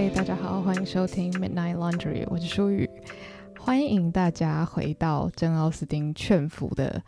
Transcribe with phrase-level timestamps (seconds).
[0.00, 2.88] 嗨，大家好，欢迎收听 Midnight Laundry，我是舒雨，
[3.58, 7.02] 欢迎大家回到珍奥斯汀劝服的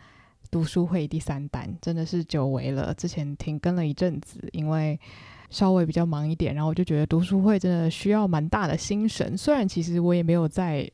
[0.51, 4.99] 读书会第三单，真的是久违了，之前停更了一阵子，因为
[5.49, 10.85] 稍微比较忙一点，然后我就觉得读书会真的需要蛮大的心神，虽然其实我也没有在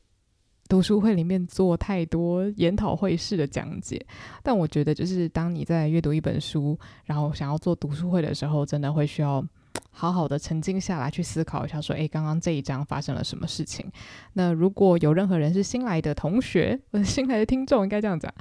[0.68, 4.00] 读书会里面做太多研讨会式的讲解，
[4.44, 9.44] 但我觉得就是当你在阅读一本书，然后想要做读书会的时候，真的会需要。
[9.90, 13.90] 好好的沉静下来，去思考一下，说，诶，刚刚这一章发生了什么事情？
[14.34, 18.32] 那如果有任何人是新来的同学，或者，新来的听众，应该这样讲。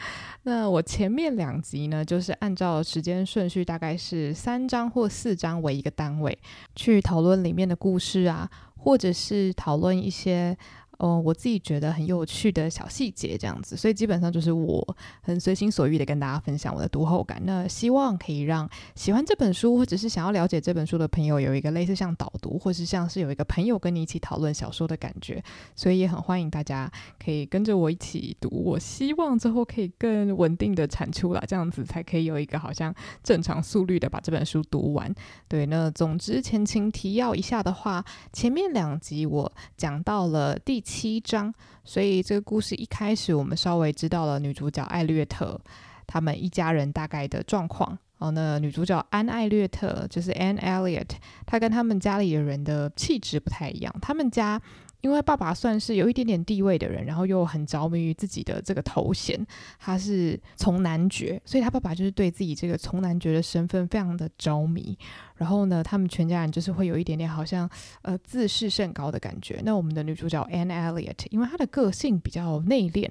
[0.43, 6.37] 那我前面两集呢，就是按照时间顺序，大概是三章或四章为一个单位，
[6.75, 10.57] 去讨论里面的故事啊，或者是讨论一些。
[10.97, 17.39] 哦，我自己觉得很有趣的小细节这样子，所以基本上就是我很随心所欲的跟大家分享我的读后感。
[17.45, 25.43] 那希望可以让喜欢这本书或者是想要了解这本书的朋友有一个类似像导读，或是像是有一个朋友跟你一起讨论小说的感觉。
[25.75, 26.91] 所以也很欢迎大家
[27.23, 28.49] 可以跟着我一起读。
[28.49, 32.91] 我希望之后可以更稳定的产出啦，这样子才可以有一个好像
[33.23, 35.13] 正常速率的把这本书读完。
[35.47, 40.81] 对，那总之前情提要一下的话，前面两集我讲到了第。
[40.87, 45.59] 七章，所以这个故事一开始，我们稍微知道了女主角艾略特
[46.07, 47.97] 他们一家人大概的状况。
[48.19, 51.09] 哦，那女主角安艾略特就是 Anne Elliot，
[51.45, 53.93] 她跟他们家里的人的气质不太一样。
[54.01, 54.59] 他们家
[55.01, 59.39] 因为爸爸算是有一点点地位的人，然后又很着迷于自己的这个头衔，
[59.79, 64.97] 他是从男爵，所以他爸爸就是对自己这个从男爵的身份非常的着迷。
[65.35, 67.69] 然后呢，他们全家人就是会有一点点好像
[68.01, 69.61] 呃自视甚高的感觉。
[69.63, 73.07] 那我们的女主角 Anne Elliot，因为她的个性比较内敛，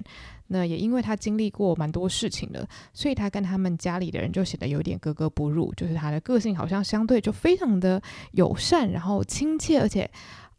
[0.47, 5.73] 那也因为她经历过蛮多事情的，所以她跟他们家里的人就显得有点格格不入。
[5.77, 8.01] 就是她的个性好像相对就非常的
[8.33, 10.11] 友善，然后亲切，而且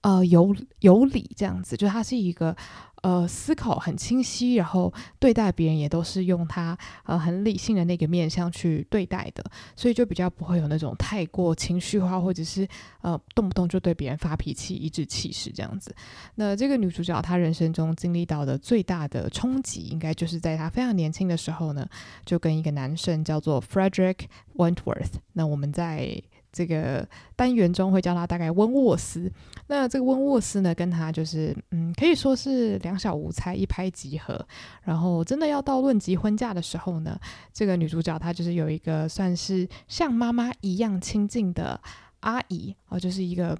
[0.02, 1.76] 呃有有理这样子。
[1.76, 2.56] 就她是一个。
[3.02, 9.44] 呃，思考很清晰，然后对待别人也都是用他呃很理性的那个面向去对待的，
[9.76, 12.66] 所以就比较不会有那种太过情绪化，或者是
[13.00, 15.94] 呃动不动就对别人发脾气、颐指气使这样子。
[16.34, 21.88] 那这个女主角她人生中经历到的最大的冲击，应该就是在她非常年轻的时候呢，
[22.26, 24.22] 就跟一个男生叫做 Frederick
[24.56, 25.20] Wentworth。
[25.34, 26.20] 那我们在
[26.52, 29.30] 这个单元中会叫他大概温沃斯，
[29.66, 34.46] 那这个温沃斯呢，跟他就是嗯，可以说是两小无猜，一拍即合。
[34.82, 37.18] 然后真的要到论及婚嫁的时候呢，
[37.52, 41.80] 这个女主角她就是有一个算是像妈妈一样亲近的
[42.20, 43.56] 阿姨哦，就是一个。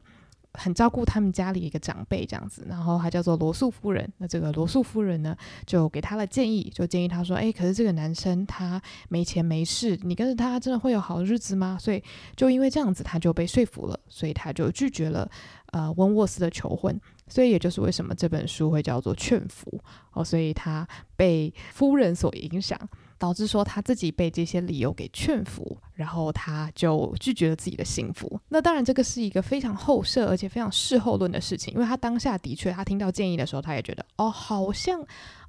[0.59, 4.11] 很照顾他们家里一个长辈这样子，然后还叫做罗素夫人。
[4.19, 12.03] 那这个罗素夫人呢，就给他了建议，就建议他说：“哎，可是这个男生他没钱没势，你跟着他真的会有好日子吗？”所以
[12.37, 15.31] 就因为这样子，他就被说服了，所以他就拒绝了
[15.73, 17.01] 呃温沃斯的求婚。
[17.29, 19.81] 所以也就是为什么这本书会叫做劝服
[20.13, 22.79] 哦，所以他被夫人所影响。
[23.19, 28.41] 导致说他自己被这些理由给劝服，然后他就拒绝了自己的幸福。
[28.49, 35.05] 那当然，这个是一个非常后设而且非常事后论的事情，因为他当下的确，他听到建议的时候，他也觉得哦，好像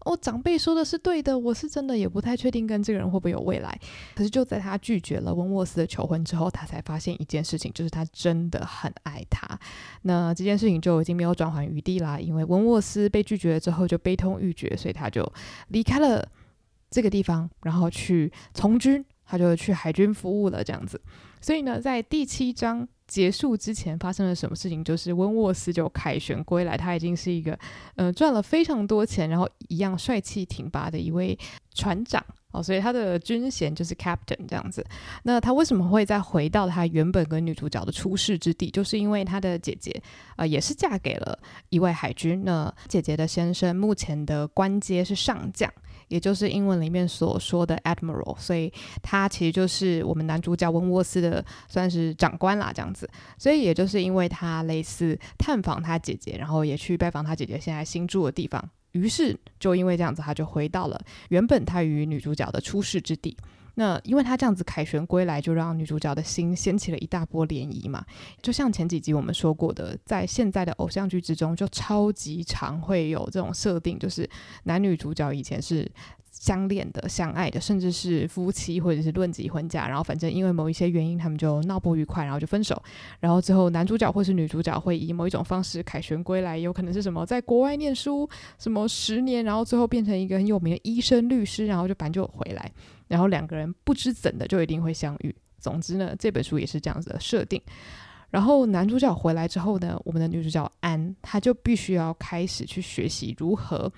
[0.06, 3.80] 哦长辈说的是对的，我是真的也不太确定跟这个人会不会有未来。
[4.16, 9.48] 可是就在他拒绝了温沃斯的求婚之后，他才发现一件事情，就是他真的很爱他。
[10.02, 15.32] 那这件事情就已经没有转圜余地啦，因为温沃斯被拒绝了之后就悲痛欲绝，所以他就
[15.68, 16.28] 离开了。
[16.90, 21.00] 这个地方，然后去从军，他就去海军服务了，这样子。
[21.42, 24.84] 所以呢，在第七章结束之前发生了什么事情？
[24.84, 27.58] 就是温沃斯就凯旋归来，他已经是一个
[27.96, 31.38] 呃赚了非常多钱，然后一样帅气挺拔的一位
[31.74, 34.86] 船长哦，所以他的军衔就是 captain 这样子。
[35.24, 38.70] 那他为什么会再回到他原本跟女主角的出世之地？
[38.70, 39.92] 就是因为他的姐姐
[40.32, 41.40] 啊、呃，也是嫁给了
[41.70, 42.44] 一位海军。
[42.44, 45.72] 那姐姐的先生目前的官阶是上将。
[46.10, 48.72] 也就是英文里面所说的 admiral，所以
[49.02, 53.10] 他其实就是我们男主角温沃斯的算是长官啦，这样子。
[53.38, 63.38] 所以也就是因为他类似探访他姐姐，然后也去拜访他姐姐现在新住的地方，于是就因为这样子，他就回到了原本他与女主角的出世之地。
[63.80, 68.06] 那因为他这样子凯旋归来，就让女主角的心掀起了一大波涟漪嘛。
[68.42, 74.30] 就像前几集我们说过的，在现在的偶像剧之中，就超级常会有这种设定，就是
[74.64, 75.90] 男女主角以前是
[76.30, 82.84] 相恋的、相爱的，甚至是夫妻或者是论及婚嫁，然后反正因为某一些原因，他们就闹不愉快，然后就分手。
[83.22, 92.70] 然后之后男主角或是女主角会以某一种方式凯旋归来，有可能是什么在国外念书什么十年，然后最后变成一个很有名的医生、律师，然后就反正就回来。
[93.10, 95.36] 然后两个人不知怎的就一定会相遇。
[95.60, 97.62] 总之呢，这本书也是这样子的设定。
[98.30, 103.92] 然后男主角回来之后呢，我们的女主角安，她就必须要开始去学习如何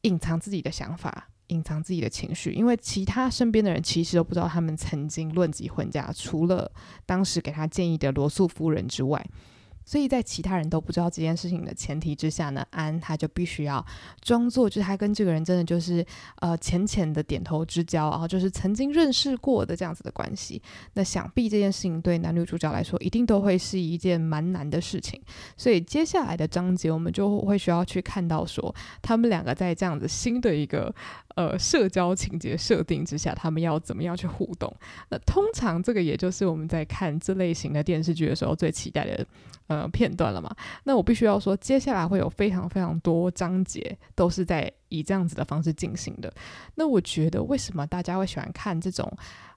[0.00, 6.72] 隐藏自己的想法，隐藏自己的情绪，因为其他身边的人其实都不知道他们曾经论及婚嫁，除了
[7.06, 9.24] 当时给他建议的罗素夫人之外。
[9.84, 13.84] 所以在其他人都不知道这件事情的前提之下呢，安他就必须要
[14.22, 16.04] 装作就是他跟这个人真的就是
[16.40, 20.60] 呃浅浅的点头之交，然后就是曾经认识过的这样子的关系。
[20.94, 25.20] 那想必这件事情对男女主角来说一定都会是一件蛮难的事情。
[25.56, 30.94] 所以接下来的章节我们就会需要去看到说他们两个在这样子新的一个
[31.34, 34.74] 呃社交情节设定之下，他们要怎么样去互动。
[35.10, 39.26] 那通常这个也就是我们在看这类型的电视剧的时候最期待的。
[39.74, 40.54] 呃片段了嘛？
[40.84, 46.32] 那我必须要说，接下来会有非常非常多章节都是在以这样子的方式进行的。
[46.74, 49.10] 那我觉得，为什么大家会喜欢看这种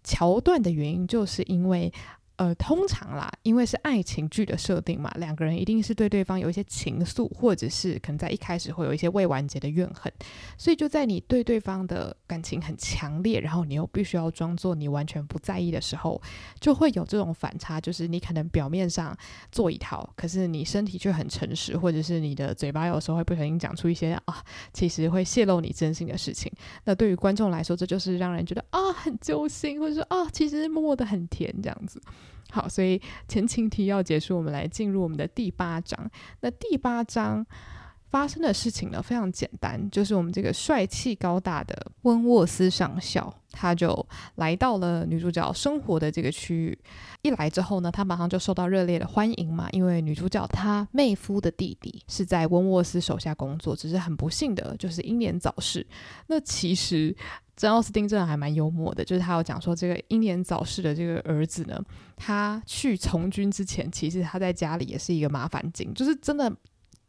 [0.04, 1.92] 桥段的原因，就是因为。
[2.38, 10.14] 呃，通常啦，因为是爱情剧的设定嘛，两个人一定是对对方有一些情愫，或者是可能在一开始会有一些未完结的怨恨，
[10.56, 16.22] 所以就在你对对方的感情很强烈，然后你又必须要装作你完全不在意的时候，
[16.60, 19.18] 就会有这种反差，就是你可能表面上
[19.52, 26.52] 做一套，可是你身体却很诚实，或者是你的嘴巴有时候会不小心讲出一些啊，其实会泄露你真心的事情。
[26.84, 32.00] 那对于观众来说，这就是让人觉得啊很揪心，或者说啊其实默默的很甜这样子。
[32.58, 36.10] 好，所以前情提要结束，我们来进入我们的第八章。
[36.42, 37.46] 那第八章
[38.10, 44.04] 发生的事情呢，非常简单，就是我们这个帅气高大的温沃斯上校，他就
[44.38, 46.76] 来到了女主角生活的这个区域。
[47.22, 55.86] 一来之后呢，他马上就受到热烈的欢迎嘛，因为女主角她妹夫的弟弟是在温沃斯手下工作，只是很不幸的就是英年早逝。
[56.28, 57.16] 那其实。
[57.58, 61.84] 珍·奥斯汀真的还蛮幽默的，就是他有讲说，这个英年早逝的这个儿子呢，
[62.16, 66.56] 他去从军之前，其实他在家里也是一个麻烦精，就是真的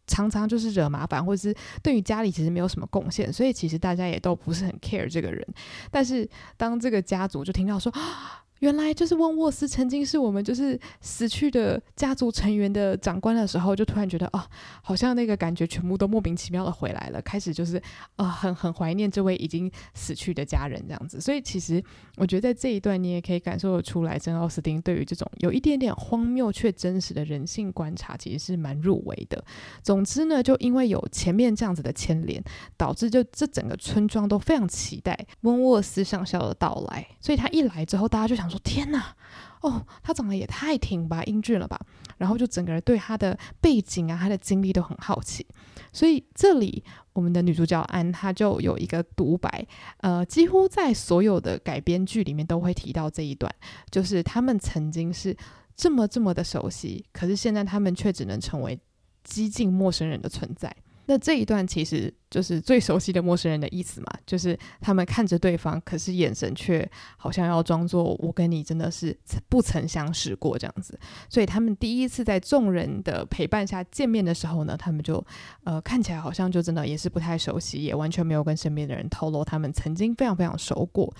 [0.07, 5.47] 常常就是惹麻烦，或者是对于家里其实没有什么贡献，所以其实大家也都不是很 care 这个人。
[5.91, 6.27] 但是
[6.57, 7.93] 当这个家族就听到说，
[8.61, 14.43] 原来就是温沃斯曾经是我们就是死去的家族成员的长官的时候，就突然觉得哦，
[14.83, 17.81] 好像那个感觉全部都莫名其妙的回来了，开始就是
[18.17, 21.21] 啊、很很怀念这位已经死去的家人这样子。
[21.21, 21.81] 所以其实
[22.17, 29.45] 我觉得在这一段你也可以感受得出来，珍奥斯汀对于这种有一点点荒谬却真实的人性观察，其实是蛮入围的。
[29.85, 32.43] 总之呢，就因为有前面这样子的牵连，
[32.77, 38.48] 导致就这整个村庄都非常期待温沃斯上校的到来，所以他一来之后，大家就想。
[38.49, 39.15] 我说天哪，
[39.61, 41.79] 哦，他长得也太挺拔英俊了吧！
[42.17, 45.47] 然后就整个人对他的背景啊，他的经历都很好奇。
[45.93, 49.67] 所以这里我们的女主角安，她就有一个独白，
[49.99, 53.55] 呃，几乎在所有的改编剧里面都会提到这一段，
[53.91, 55.37] 就是他们曾经是
[55.77, 58.81] 这么这么的熟悉，可是现在他们却只能成为
[59.25, 60.75] 激进陌生人的存在。
[61.09, 69.17] 那这一段其实就是最熟悉的陌生人的意思嘛，就是他们看着对方，可是眼神却好像要装作我跟你真的是
[69.49, 71.01] 不曾相识过这样子。
[71.31, 75.25] 所以他们第一次在众人的陪伴下见面的时候呢，他们就
[75.65, 81.11] 呃看起来好像就真的也是不太熟悉，也完全没有跟身边的人透露他们曾经非常非常熟过。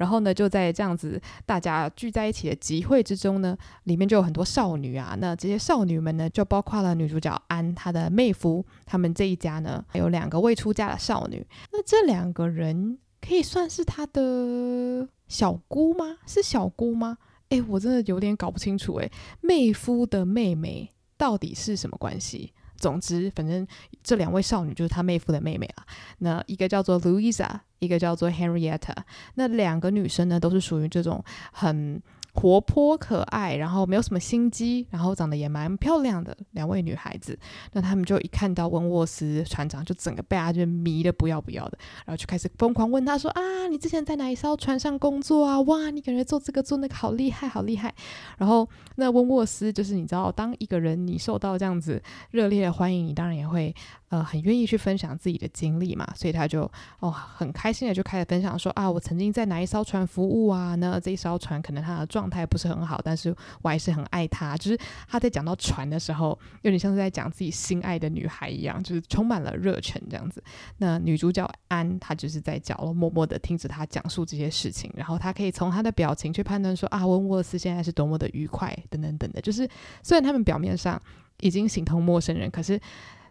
[0.00, 3.54] 然后呢，就在这样子大家聚在一起的集会之中呢，
[3.84, 5.14] 里面就有很多少女啊。
[5.20, 11.46] 那这些少女们呢，就包括了女主角安她的妹夫，他们这一家呢，还有两个未出嫁的少女。
[11.70, 16.16] 那这两个人可以算是他的小姑吗？
[16.26, 17.18] 是小姑吗？
[17.50, 18.94] 诶，我真的有点搞不清楚。
[19.00, 20.88] 诶，妹夫的妹妹
[21.18, 22.54] 到底是什么关系？
[22.80, 23.64] 总之，反正
[24.02, 25.84] 这两位少女就是他妹夫的妹妹了。
[26.18, 28.96] 那一个叫做 Louisa，一个叫做 Henrietta。
[29.34, 31.22] 那两个女生呢，都是属于这种
[31.52, 32.02] 很
[32.34, 37.38] 活泼可爱，然后没有什么心机，然后长得也蛮漂亮的两位女孩子。
[37.72, 45.60] 那他们就一看到温沃斯船长，就整个被他就迷得不要不要的，然后就开始疯狂问他说：“啊，你之前在哪一艘船上工作啊？
[45.62, 47.94] 哇，你感觉做这个做那个好厉害，好厉害。”
[48.38, 53.74] 然后那温沃斯就是你知道，当一个人你受到这样子热烈的欢迎，你当然也会。
[54.10, 64.56] 呃，很愿意去分享自己的经历嘛，所以他就哦很开心的就开始分享说啊，我曾经在哪一艘船服务啊，那这一艘船可能它的状态不是很好，但是我还是很爱它。
[64.56, 64.76] 就是
[65.08, 70.42] 他在讲到船的时候，有点像是在讲自己心爱的女孩一样，就是充满了热忱这样子。
[70.78, 79.40] 那女主角安，她就是在角落默默的听着他讲述这些事情，然后她可以从他的表情去判断说啊，温沃斯现在是多么的愉快等等等的。
[79.40, 79.68] 就是
[80.02, 81.00] 虽然他们表面上
[81.38, 82.80] 已经形同陌生人，可是。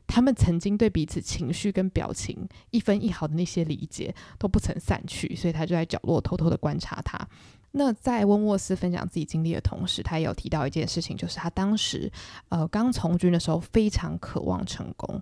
[0.10, 2.36] 他们曾经对彼此情绪跟表情
[2.72, 7.16] 一分一毫的那些理解都不曾散去，所以他就在角落偷偷的观察他。
[7.72, 12.12] 那在温沃斯分享自己经历的同时，他也有提到一件事情，就是他当时
[12.50, 15.22] 呃刚从军的时候非常渴望成功。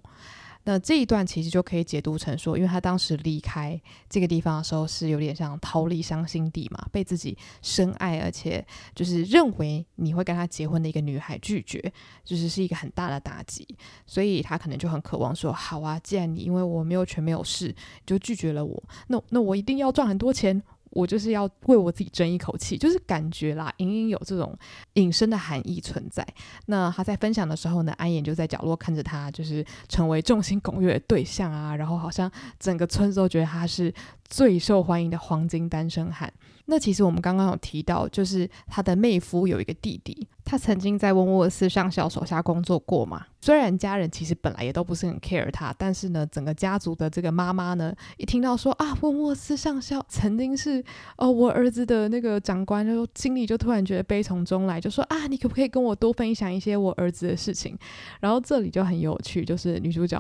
[0.67, 11.79] 那这一段其实就可以解读成说，因为他当时离开这个地方的时候是有点像逃离伤心地嘛，被自己深爱而且就是认为你会跟他结婚的一个女孩拒绝，
[12.25, 13.65] 就是是一个很大的打击，
[14.05, 17.74] 所以他可能就很渴望说，好啊，既然你因为我没有权没有势
[18.05, 20.62] 就拒绝了我，那那我一定要赚很多钱。
[20.98, 24.58] 我就是要为我自己争一口气，就是感觉啦，隐隐有这种
[24.94, 26.27] 隐身的含义存在。
[26.66, 33.94] 那他在分享的时候呢，安妍就在角落看着他，就是成为众星拱月的对象啊，然后好像整个村子都觉得他是
[34.27, 36.31] 最受欢迎的黄金单身汉。
[36.69, 43.25] 那其实我们刚刚有提到，就是他的妹夫有一个弟弟，他曾经在温沃斯上校手下工作过嘛。
[43.39, 50.84] 虽然家人其实本来也都不是很 care 他，但是呢，整个家族的这个妈妈呢，一听到说啊，温沃斯上校曾经是
[51.17, 57.77] 哦我儿子的那个长官，就心里就突然觉得悲从中来，就说啊，你可不可以跟我多分享一些我儿子的事情？
[58.19, 60.19] 然后这里就很有趣，就是女主角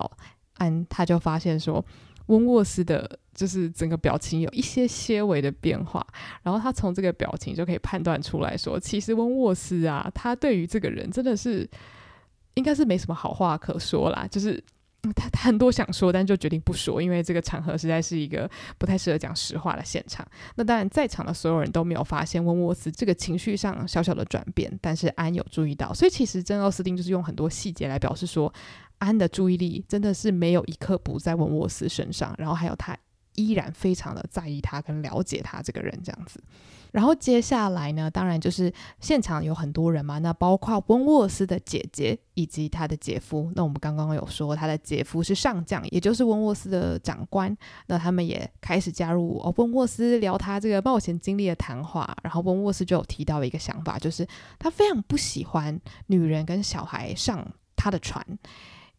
[0.59, 1.83] 安，她就发现说。
[2.27, 6.05] 温沃斯的，就是整个表情有一些些微的变化，
[6.41, 11.69] 然后他从这个表情就可以判断出来说，其实温沃斯啊，他对于这个人真的是
[12.55, 14.61] 应该是没什么好话可说啦，就是
[15.15, 20.27] 他他很多想说，但就决定不说，因为这个场合实在是一个不太适合讲实话的现场。
[20.55, 28.51] 那当然，在场的所有人都没有发现温沃斯这个情绪上小小的转变，但是安有注意到，所以其实真·奥斯汀就是用很多细节来表示说。
[28.99, 32.97] 安的注意力真的是没有一刻不在温沃斯身上，然后还有他
[33.37, 36.43] 依然非常的在意他跟了解他这个人这样子。
[36.91, 43.51] 然后接下来呢，当然就是现场有很多人嘛，那包括温沃斯的姐姐以及他的姐夫。
[43.55, 47.55] 那我们刚刚有说他的姐夫是上将，也就是温沃斯的长官。
[47.87, 52.17] 那他们也开始加入哦，温沃斯聊他这个冒险经历的谈话。
[52.23, 54.25] 然后温沃斯就有提到一个想法，就是
[54.57, 58.25] 他非常不喜欢女人跟小孩上他的船。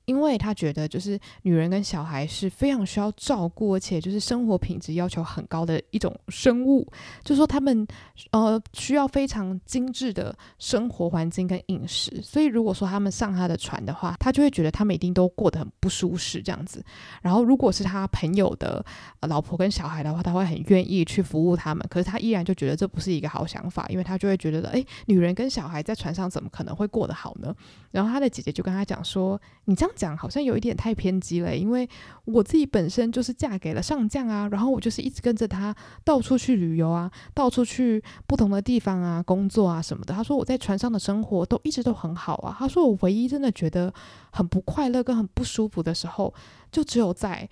[0.08, 6.90] 因为他觉得，就是女人跟小孩是非常需要照顾，而且就是生活品质要求很高的一种生物，
[7.22, 7.86] 就说他们
[8.30, 12.22] 呃需要非常精致的生活环境跟饮食。
[12.22, 16.82] 所以如果说他们上他的船的话，他就会觉得他们一定都过得很不舒适这样子。
[17.20, 18.82] 然后如果是他朋友的
[19.28, 21.86] 老婆跟小孩的话，他会很愿意去服务他们。
[21.90, 27.54] 可是他依然就觉得这不是一个好想法，因为他就会觉得，哎，女人跟小孩在船上怎么可能会过得好呢？
[27.90, 29.92] 然后他的姐姐就跟他讲说，你这样。
[29.98, 31.88] 讲好像有一点太偏激了，因为
[32.24, 35.74] 我自己本身就是嫁给了上将啊，然后我就是一直跟着他
[36.04, 40.14] 到处去旅游啊，到处去不同的地方啊，工作啊什么的。
[40.14, 42.54] 他说我在船上的生活都一直都很好啊。
[42.56, 43.92] 他说我唯一真的觉得
[44.30, 46.32] 很不快乐跟很不舒服的时候，
[46.70, 47.48] 就只有在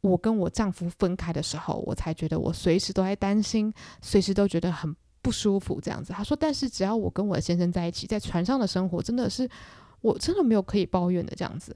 [0.00, 6.12] 我跟我丈夫分开的时候，我才觉得我随时都在担心，随时都觉得很不舒服这样子。
[6.12, 9.48] 他说，但是只要我跟我的先生在一起，在船上的生活真的是。
[10.02, 11.74] 我真的没有可以抱怨的这样子，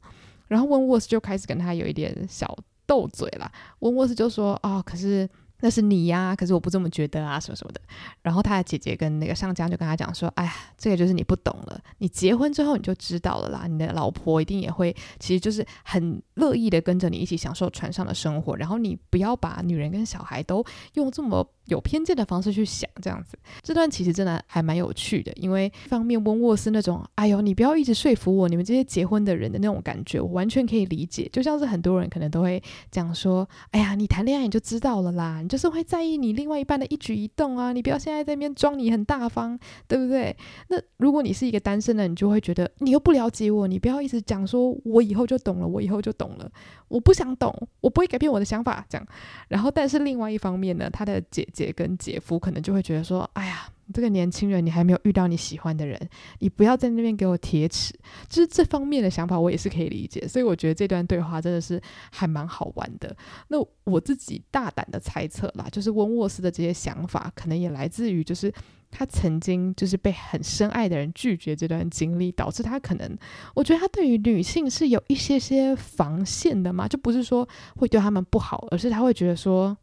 [0.48, 2.54] 然后温沃斯就开始跟他有一点小
[2.86, 3.50] 斗嘴了。
[3.78, 5.28] 温沃斯就说：“哦，可是
[5.60, 7.80] 那是你呀，可是我不这么觉得啊，什么什么的。”
[8.22, 13.66] 然后他的姐姐跟那个上将就跟他讲说：“哎呀，这个就是你不懂了，你结婚之后你就知道了啦。
[13.66, 18.56] 你的老婆一定也会，其实就是很乐意的跟着你一起享受船上的生活。
[18.56, 31.28] 然后你不要把女人跟小孩都用这么。”有偏见的方式去想这样子，这段其实真的还蛮有趣的，因为方面温沃斯那种，哎呦，你不要一直说服我，你们这些结婚的人的那种感觉，我完全可以理解。
[31.32, 40.36] 就像是很多人可能都会讲说，哎呀，你谈恋爱你就知道了啦，就是会在意你另外一半的一举一动啊，你不要现在在那边装你很大方，对不对？
[40.68, 46.48] 那如果你是一个单身的，你就会觉得你又不了解我，你不要一直讲说我以后就懂了，我以后就懂了，
[46.86, 49.06] 我不想懂，我不会改变我的想法，这样。
[49.48, 51.44] 然后，但是另外一方面呢，他的姐。
[51.56, 55.98] 姐跟姐夫可能就会觉得说：“哎呀，这个年轻人，你还没有遇到你喜欢的人，
[56.40, 57.94] 你不要在那边给我铁齿。”
[58.28, 60.26] 就是这方面的想法，我也是可以理解。
[60.26, 63.16] 所以我觉得这段对话真的是还蛮好玩的。
[63.48, 68.52] 那我自己大胆的猜测啦，就是温沃斯的这些想法，可能也来自于就是
[68.90, 73.16] 他曾经就是被很深爱的人拒绝这段经历，导致他可能，
[73.54, 79.76] 我觉得他对于女性是有一些些防线的嘛，就不是说会对他们不好，而是他会觉得说。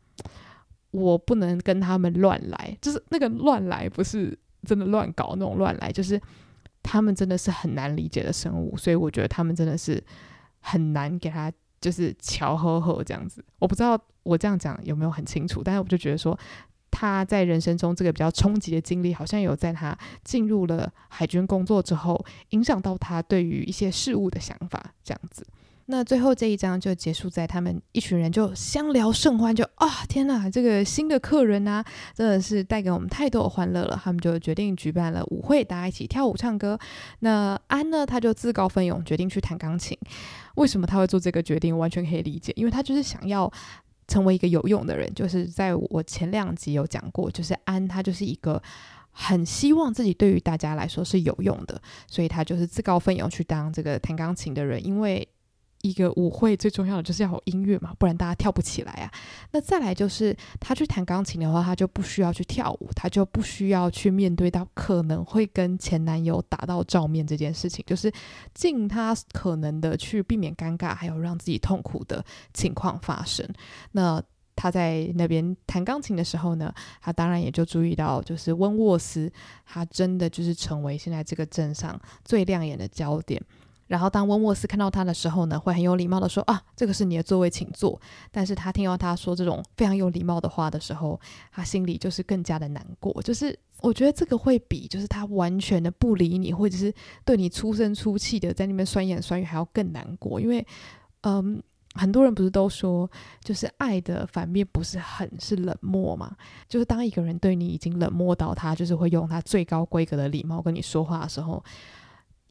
[0.93, 6.21] 我不能跟他们乱来，就是那个乱来，不是真的乱搞那种乱来，就是
[6.83, 10.01] 他们真的是很难理解的生物，所以我觉得他们真的是
[10.59, 13.43] 很难给他就是乔呵呵这样子。
[13.57, 16.37] 我不知道我这样讲有没有很清楚，但是我就觉得说
[16.91, 25.43] 他在人生中这个比较冲击的经历，好像有在他进入了海军工作之后，影响到他对于一些事物的想法这样子。
[25.87, 31.83] 那最后这一章就结束在他们一群人就相聊甚欢，就啊天哪，这个新的客人啊，
[32.15, 33.99] 真的是带给我们太多的欢乐了。
[34.03, 36.79] 他们就决定举办了舞会，大家一起跳舞唱歌。
[37.19, 39.97] 那安呢，他就自告奋勇决定去弹钢琴。
[40.55, 41.77] 为什么他会做这个决定？
[41.77, 43.51] 完全可以理解，因为他就是想要
[44.07, 45.13] 成为一个有用的人。
[45.13, 48.61] 就是在我前两集有讲过，就是安他就是一个。
[49.15, 54.83] 很希望自己对于大家来说是有用的，所以他就是自告奋勇去当这个弹钢琴的人。
[54.83, 55.27] 因为
[55.83, 59.11] 一个舞会最重要的就是要有音乐嘛，不然大家跳不起来啊。
[59.51, 68.11] 那再来就是他去弹钢琴的话，他就不需要去跳舞，他就不需要去面对到可能会跟前男友打到照面这件事情，就是
[68.53, 73.47] 尽他可能的去避免尴尬，还有让自己痛苦的情况发生。
[73.91, 74.23] 那。
[74.55, 76.71] 他在那边弹钢琴的时候呢，
[77.01, 79.29] 他当然也就注意到，就是温沃斯，
[79.65, 83.41] 他真的就是成为现在这个镇上最亮眼的焦点。
[83.93, 88.01] 然后当温沃斯看到他的时候呢，会很有礼貌的说：“啊，这个是你的座位，请坐。”
[88.33, 91.21] 但是他听到他说这种非常有礼貌的话的时候，
[91.51, 93.21] 他心里就是更加的难过。
[93.21, 96.91] 就是我觉得这个会比就是他完全的不理你，或者是
[97.23, 100.65] 对你粗声粗气的在那边酸言酸语还要更难过，因为
[101.21, 101.61] 嗯。
[101.95, 103.07] 很多人不是都说，
[103.43, 106.35] 就是爱的反面不是很是冷漠嘛？
[106.67, 111.63] 就是当一个人对你已经冷漠到他就是会用他最高规格的礼貌跟你说话的时候，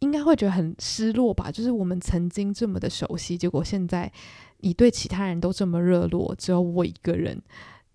[0.02, 1.49] 应该会觉得很失落吧？
[1.49, 4.11] 就是我们曾经这么的熟悉，结果现在
[4.59, 7.40] 你对其他人都这么热络，只有我一个人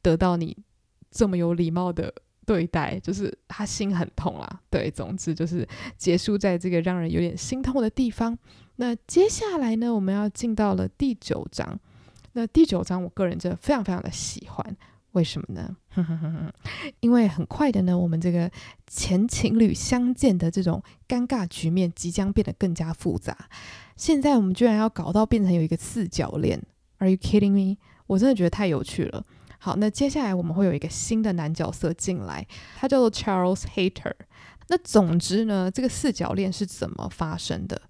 [0.01, 0.55] 得到你
[1.11, 2.13] 这么有礼貌的
[2.45, 4.61] 对待，就是他心很痛啦。
[4.69, 8.37] 对，总之就是结束在这个让人有点心痛的地方。
[8.77, 11.77] 那接下来呢，我们要进到了第九章。
[12.31, 14.77] 那第九章，我个人真的非常非常的喜欢，
[15.17, 15.75] 为什么呢？
[17.01, 18.49] 因为很快的呢，我们这个
[18.85, 23.35] 前情侣相见的这种尴尬局面即将变得更加复杂。
[23.95, 26.61] 现在我们居然要搞到变成有一个四角恋
[26.99, 27.77] ，Are you kidding me？
[28.05, 29.25] 我真的觉得太有趣了。
[29.57, 32.45] 好，那接下来我们会有一个新的男角色进来，
[32.77, 34.13] 他叫做 Charles Hater。
[34.67, 37.81] 那总之呢，这个四角恋是怎么发生的？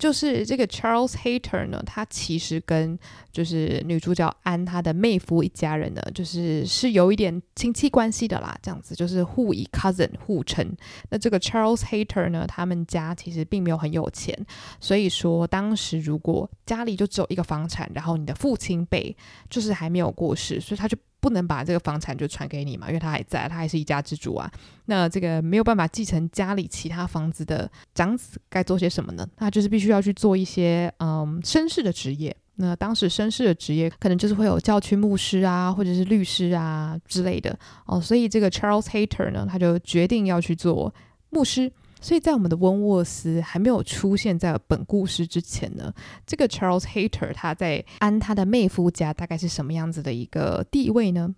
[0.00, 2.98] 就是这个 Charles Hayter 呢，他其实跟
[3.30, 10.74] 就是女主角安她的妹夫一家人呢，就是是有一点亲戚关系的啦，这样子就是互以 cousin 互称。
[11.10, 14.34] 那这个 Charles Hayter 呢，他们家其实并没有很有钱，
[14.80, 19.14] 所以说当时如果家里就只有一个房产，然后你的父亲辈
[19.50, 20.96] 就是还没有过世，所以他就。
[21.20, 24.50] 不能把这个房产就传给你嘛，因为他还在，他还是一家之主啊。
[24.86, 29.26] 那这个没有办法继承家里其他房子的长子该做些什么呢？
[29.38, 32.34] 那就是必须要去做一些嗯绅士的职业。
[32.56, 38.00] 那当时绅士的职业可能就是会有教区牧师啊，或者是律师啊之类的哦。
[38.00, 40.92] 所以这个 Charles Hayter 呢，他就决定要去做
[41.30, 41.70] 牧师。
[42.00, 45.92] 所以在我们的温沃斯还没有出现在本故事之前呢，
[46.26, 51.34] 这个 Charles Hater 他在安他的妹夫家大概是什么样子的一个地位呢？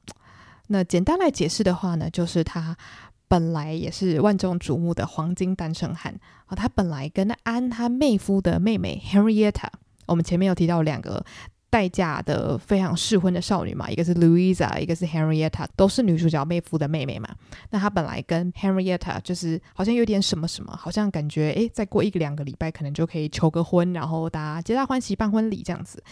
[0.68, 2.76] 那简单来解释的话呢，就是他
[3.28, 6.14] 本来也是万众瞩目的黄金单身汉
[6.46, 9.68] 啊，他本来跟安他妹夫的妹妹 Henrietta，
[10.06, 11.24] 我们前面有提到两个。
[11.72, 17.34] 待嫁的非常适婚的少女嘛，一个是 Louisa，一个是 Henrietta，都是女主角妹夫的妹妹嘛。
[17.70, 26.04] 那她本来跟 Henrietta 就是好像有点什么什么，好像感觉诶，再过一个两个礼拜可能就可以求个婚，然后大家皆大欢喜办婚礼这样子。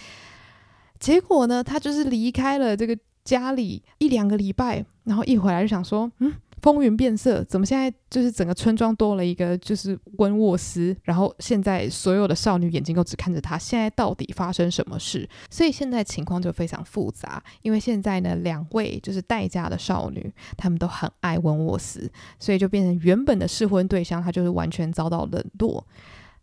[0.99, 6.33] 结果呢，她就是离开了这个家里一两个礼拜，然后一回来就想说，嗯。
[6.63, 15.29] 风云变色，怎么现在就是整个村庄多了一个就是温沃斯，然后现在所有的少女眼睛都只看着他，现在到底发生什么事？
[15.49, 25.87] 所以现在情况就非常复杂，因为现在呢，两位就是待嫁的少女，她们都很爱温沃斯，所以就变成原本的试婚对象，她就是完全遭到冷落。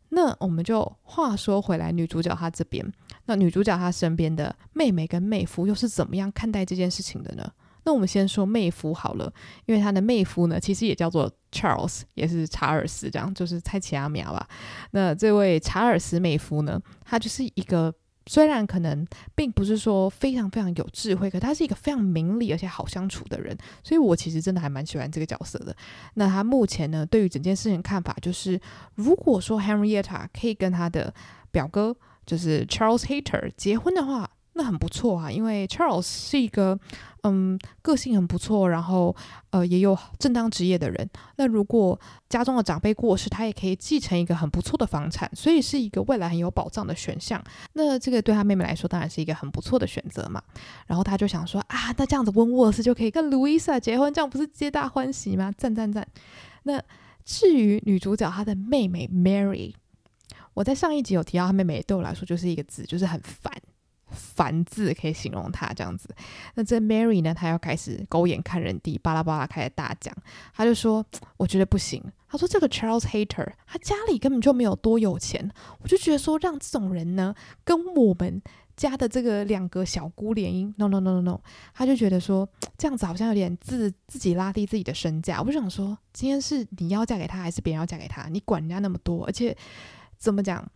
[0.10, 2.92] 那我们就话说回来，女主角她这边，
[3.26, 7.52] 那女主角她身边的妹妹跟妹夫又是怎么样看待这件事情的呢？
[7.88, 9.32] 那我们先说妹夫好了，
[9.66, 14.46] 因为他的妹夫呢，其实也叫做 Charles，也是查尔斯，这样就是猜其他苗吧。
[14.92, 17.94] 那这位查尔斯妹夫呢，他就是一个
[18.26, 25.74] 虽然可能并不是说非常非常有智慧，可他是一个非常明理而且好相处的人，所以我其实真的还蛮喜欢这个角色的。
[26.16, 28.60] 那他目前呢，对于整件事情看法就是，
[28.96, 31.14] 如果说 Henrietta 可以跟他的
[31.52, 31.96] 表哥
[32.26, 34.30] 就是 Charles Hater 结婚的话。
[34.58, 36.78] 那很不错啊，因为 Charles 是一个
[37.24, 39.16] 嗯个性很不错，然后
[39.52, 41.10] 呃也有正当职业的人。
[41.36, 47.42] 那如果家中的长辈过世，他也可以继承一个很不错的房产，所以是一个未来很有保障的选项。
[47.74, 50.42] 那这个对他妹妹来说当然是一个很不错的选择嘛。
[50.88, 55.54] 然后他就想说啊，那这样子温沃斯就可以跟 Louisa 结婚，这样不是皆大欢喜吗？
[55.56, 56.08] 赞赞赞！
[56.64, 56.82] 那
[57.24, 59.74] 至于女主角她的妹妹 Mary。
[60.54, 63.54] 我在上一集有提到，她妹妹对我来说就是一个字，就是很烦。
[64.18, 66.10] 烦字可以形容他这样子，
[66.56, 67.34] 那这 Mary 呢？
[67.34, 70.14] 他要开始狗眼看人低，巴拉巴拉开始大讲。
[70.54, 71.06] 他就说
[71.38, 75.50] ：“我觉得不行。”他说：“这个 Charles Hater，他家里根本就没有多有钱。”
[75.80, 78.42] 我就觉得说，让这种人呢，跟我们
[78.76, 81.40] 家的这个两个小姑联姻，no no no no no，
[81.74, 85.40] 他就觉得说这样子好像有点自自己拉低自己的身价。
[85.40, 88.28] 我就想说，今天是你要嫁给他，还是别人要嫁给他？
[88.30, 89.56] 你管人家那么多，而且
[90.18, 90.68] 怎么讲？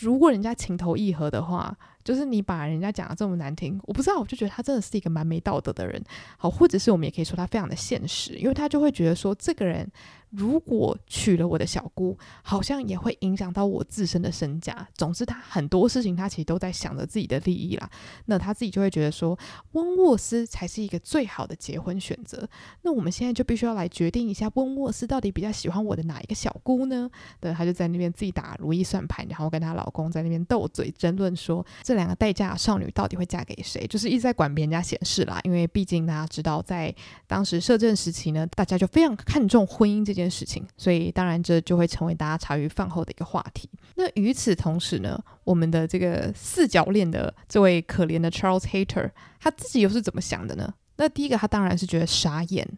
[0.00, 1.76] 如果人家情投意合的话。
[2.04, 6.02] 就是你把人家讲的这么难听，我不知道，我就觉得他真的是一个蛮没道德的人。
[6.38, 9.86] 好，或者是我们也可以说他非常的现实，因为他就会觉得说，这个人
[10.30, 14.88] 如果娶了我的小姑，好像也会影响到我自身的身价。
[14.94, 17.90] 总之，他很多事情他其实都在想着自己的利益啦。
[18.24, 19.38] 那他自己就会觉得说，
[19.72, 22.48] 温沃斯才是一个最好的结婚选择。
[22.82, 27.10] 那我们现在就必须要来决定一下，温沃斯到底比较喜欢我的哪一个小姑呢？
[27.38, 31.98] 对，他就在那边自己打如意算盘，然后跟她老公在那边斗嘴争论说这。
[31.98, 33.84] 两个待嫁少女到底会嫁给谁？
[33.88, 35.40] 就是一直在管别人家闲事啦。
[35.42, 36.94] 因为毕竟大家知道，在
[37.26, 43.68] 当时摄政时期呢，大家就非常看重婚姻这件事情，所以当然这就会成为大家茶余饭后的一个话题。
[43.96, 50.72] 那与此同时呢，我们的这个四角恋的这位可怜的 Charles Hater，他自己又是怎么想的呢？
[50.96, 52.68] 那第一个，他当然是觉得傻眼，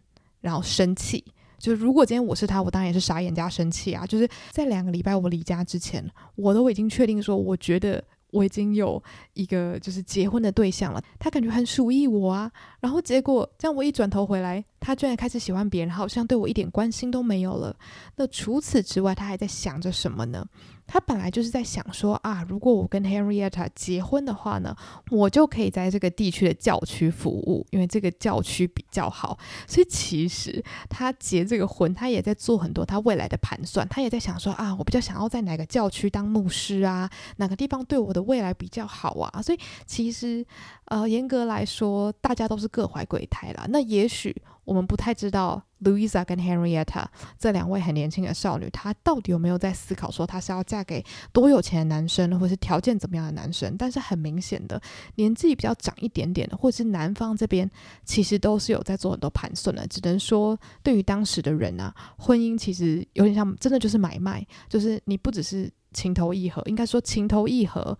[0.41, 1.23] 然后生气。
[1.57, 4.05] 就是如果今天我是他，我当然也是傻眼加生气啊。
[4.05, 8.03] 就是在两个礼拜我离家之前，我都已经确定说，我觉得。
[8.33, 12.49] 我已经有一个就是结婚的对象了，他感觉很属意我啊，
[12.79, 17.73] 然后结果这样我一转头回来，他居然开始喜欢别人，好像对我一点关心都没有了。
[18.15, 20.45] 那除此之外，他还在想着什么呢？
[20.87, 24.75] 他本来就是在想说啊，如果我跟 Henrietta 结婚的话呢，
[25.09, 29.39] 我就可以在这个地区的教区服务，因为这个教区比较好。
[29.65, 33.87] 所以其实他结这个婚，他也在做很多他未来的盘算。
[33.87, 39.41] 他也在想说啊，我比较想要在哪个教区当牧师啊，哪个地方对我的未来比较好啊。
[39.41, 40.45] 所以其实
[40.85, 43.65] 呃，严格来说，大家都是各怀鬼胎啦。
[43.69, 44.35] 那也许。
[44.63, 47.05] 我们不太知道 Louisa 跟 Henrietta
[47.37, 53.75] 这两位很年轻的少女，她到底有没有在思考说她是要嫁给多有钱的男生，或是条件怎么样的男生？
[53.77, 54.79] 但是很明显的，
[55.15, 57.69] 年纪比较长一点点的，或是男方这边，
[58.05, 59.85] 其实都是有在做很多盘算的。
[59.87, 67.97] 只能说，对于当时的人啊，婚姻其实有点像，真的就是买卖，就是你不只是情投意合，应该说情投意合。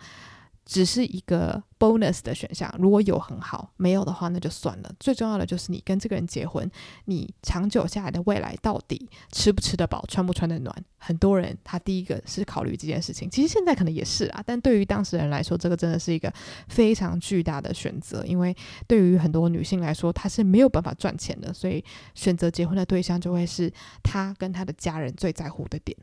[0.65, 4.91] 只是一个 bonus 的选项，如果有很好，没有的话那就算了。
[5.00, 6.69] 最重要的就是你跟这个人结婚，
[7.06, 10.74] 你长久下来的未来到底吃不吃得饱，穿不穿得暖？
[10.97, 16.32] 很多人他第一个是考虑这件事情，其实现在可能也是啊，但对于当时人来说，这个真的是一个
[16.67, 18.56] 非常巨大的选择，因为
[18.88, 23.71] 对于很多女性来说，她是没有办法赚钱的，所以选择结婚的对象就会是
[24.04, 25.97] 她跟她的家人最在乎的点。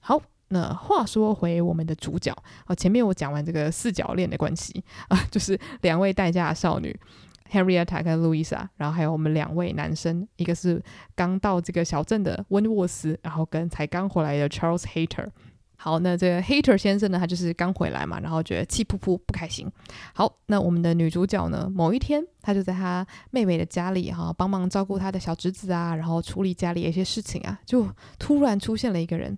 [0.00, 0.20] 好。
[0.48, 2.32] 那话说回我们的主角
[2.66, 6.96] 啊，前面我讲完这个四角恋的关系啊， 就是两位待嫁少女
[7.50, 10.82] Henrietta 跟 Louisa，然后还有我们两位男生，一个是
[11.14, 15.28] 刚到这个小镇的温沃斯，然后跟才刚回来的 Charles Hater。
[15.78, 19.70] 好，那这个 Hater 先生呢，他就是刚回来嘛，然后觉得气噗噗不开心。
[20.14, 27.86] 好，那我们的女主角呢，某一天她就在她妹妹的家里哈，帮忙照顾她的小侄子啊，然后处理家里的一些事情啊，就
[28.18, 29.36] 突然出现了一个人。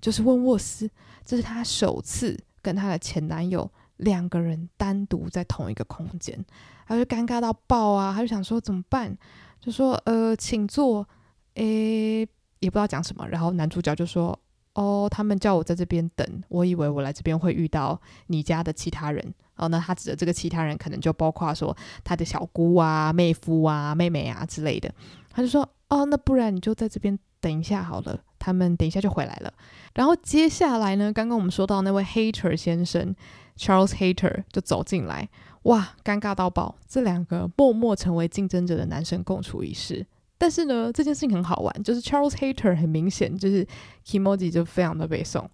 [0.00, 0.90] 就是温沃斯，
[1.24, 6.44] 这是她首次跟她的前男友两个人单独在同一个空间，
[6.86, 8.12] 她就尴尬到爆啊！
[8.14, 9.16] 她就想说怎么办？
[9.60, 11.06] 就说呃，请坐，
[11.54, 12.20] 诶，
[12.60, 13.28] 也不知道讲什么。
[13.28, 14.38] 然后男主角就说
[14.74, 19.22] 哦，他们叫我在这边等，我以为我来这边会遇到你家的其他人。
[19.56, 24.90] 然后呢，他指的这个其他人可能就包括说他的小姑啊、妹夫啊、妹妹啊之类的。
[25.30, 28.20] 他就说哦，那不然你就在这边等一下好了。
[28.42, 29.52] 他们等一下就回来了，
[29.94, 33.14] 然后接下来呢，刚刚我们说到那位 Hater 先生
[33.58, 35.28] Charles Hater 就走进来，
[35.64, 36.74] 哇，尴尬到爆！
[36.88, 40.06] 这两个默默成为竞争者的男生共处一室，
[40.38, 43.66] 但是呢，这件事情很好玩，就是 Charles Hater 很明显就是
[44.06, 45.46] Kimoji 就非常的被送，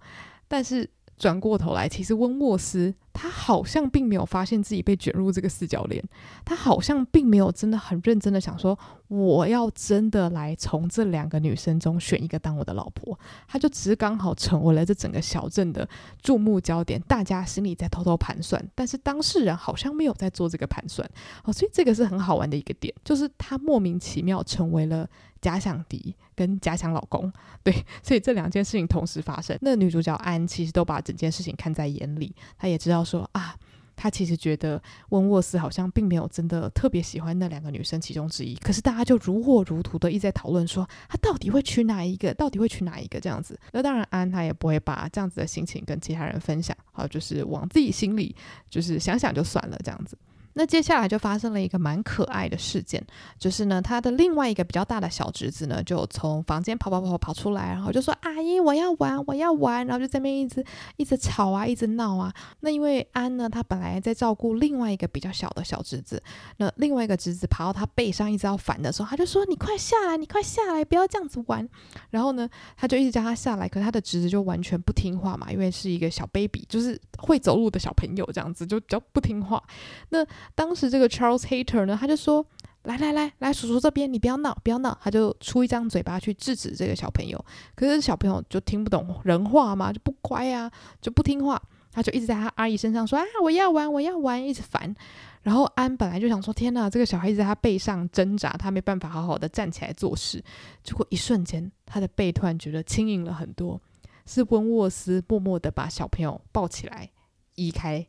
[0.47, 2.95] 但是转过头来，其实温沃斯。
[3.19, 6.05] 他好像并没有发现自己被卷入这个四角恋，
[6.45, 15.89] 他好像并没有真的很认真的想说，我要真的来从这两个女生中选一个当我的老婆，他就只是刚好成为了这整个小镇的
[16.21, 21.11] 注目焦点，大家心里在偷偷盘算，但是当事人好像没有在做这个盘算，
[21.45, 25.09] 哦，所以这个是很好玩的一个点，就是他莫名其妙成为了
[25.47, 27.33] 假想敌跟假想老公，
[27.63, 33.05] 对，所以这两件事情同时发生，那女主角安其实都把整件事情看在眼里，她也知道。
[33.05, 33.55] 说啊，
[33.95, 43.57] 她其实觉得温沃斯好像并没有真的特别喜欢那两个女生其中之一，可是大家就如火如荼的一直在讨论说他到底会娶哪一个，到底会娶哪一个这样子。
[43.71, 48.35] 那当然，安她也不会把这样子的心情跟其他人分享，好，就是往自己心里
[48.69, 50.19] 就是想想就算了这样子。
[50.59, 53.05] 那接下来就发生了一个蛮可爱的事件，
[53.39, 60.65] 就是呢，他的另外一个比较大的小侄子呢，就从房间跑跑跑跑出来，然后就说：“阿姨，我要玩，我要玩。”然后就在那边一直
[60.97, 62.33] 一直吵啊，一直闹啊。
[62.61, 66.23] 那因为安呢，他本来在照顾另外一个比较小的小侄子，
[66.57, 71.69] 那另外一个侄子爬到他背上一直要烦的时候，他就说：“你快下来，你快下来，不要这样子玩。”
[72.09, 79.63] 然后呢，他就一直叫他下来，可是他的侄子就完全不听话嘛，因为是一个小 baby，就是会走路的小朋友这样子，就比较不听话。
[80.09, 82.47] 那当时这个 Charles Hater 呢，他就说
[82.85, 87.45] ：“来来来来，叔叔这边，你不要闹，不要闹。”他就出一张嘴巴去制止这个小朋友。
[87.75, 91.61] 可是小朋友就听不懂人话嘛，就不乖啊，就不听话。
[91.91, 94.95] 他就一直在他阿姨身上说：“啊，我要玩，我要玩，一直烦。”
[95.43, 100.43] 然后安本来就想说：“天哪，这个小孩子在他背上挣扎，他没办法好好的站起来做事。”
[100.85, 103.81] 结果一瞬间，他的背突然觉得轻盈了很多。
[104.27, 107.09] 是温沃斯默默的把小朋友抱起来
[107.55, 108.07] 移开，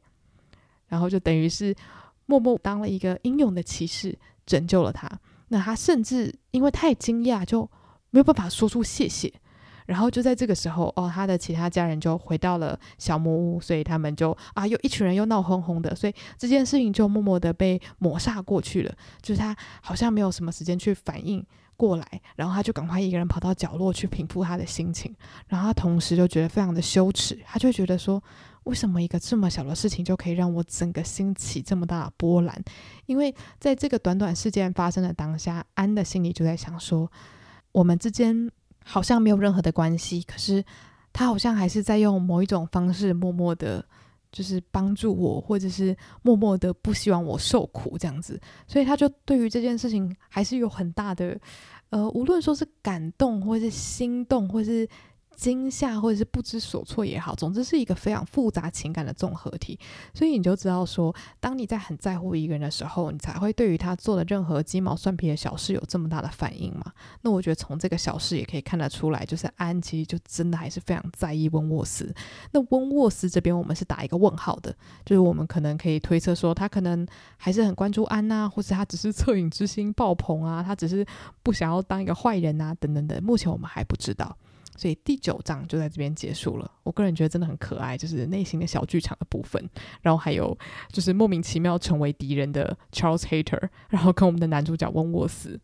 [0.87, 1.73] 然后就等于是。
[2.27, 5.09] 默默当了一个英勇的骑士，拯救了他。
[5.47, 7.67] 那他甚至因为太惊讶，就
[8.11, 9.33] 没有办法说出谢谢。
[9.85, 18.93] 然后就在这个时候，哦，他的其他家人就回到了小木屋，所以他们就啊，又一群人又闹哄哄的，所以这件事情就默默的被抹煞过去了。
[19.21, 21.41] 就是他好像没有什么时间去反应
[21.77, 25.15] 过来，然后他就赶快一个人跑到角落去平复他的心情。
[25.47, 28.21] 然后他同时就觉得非常的羞耻，他就觉得说。
[28.67, 32.61] 为什么一个这么小的事情就可以让我整个心起这么大的波澜？
[33.05, 37.09] 因为在这个短短事件发生的当下，安的心里就在想说，
[37.71, 38.51] 我们之间
[38.83, 40.63] 好像没有任何的关系，可是
[41.13, 43.83] 他好像还是在用某一种方式默默的，
[44.31, 48.39] 就是帮助我，或者是默默的不希望我受苦这样子。
[48.67, 51.39] 所以他就对于这件事情还是有很大的，
[51.89, 54.87] 呃，无论说是感动，或是心动，或是。
[55.37, 59.79] 惊吓或者是不知所措也好，总之是一个非常复杂情感的综合体。
[60.11, 66.91] 所以你就知道说，当你在很在乎一个人的时候，你才会对于他做的任何鸡毛蒜皮的小事有这么大的反应嘛。
[67.21, 72.11] 那我觉得从这个小事也可以看得出来，就是安其实就真的还是非常在意温沃斯。
[72.51, 81.05] 那温沃斯这边我们是打一个问号的，就是我们可能可以推测说，他可能还是很关注安呐，或是他只是恻隐之心爆棚啊，他只是
[81.43, 83.23] 不想要当一个坏人啊，等等等。
[83.23, 84.35] 目前我们还不知道。
[84.77, 86.71] 所以第九章就在这边结束了。
[86.83, 89.69] 我个人觉得真的很可爱，就是内心的小剧场的部分。
[90.01, 90.57] 然后还有
[90.89, 95.59] 就是莫名其妙成为敌人的 Charles Hater， 然后跟我们的男主角温沃斯。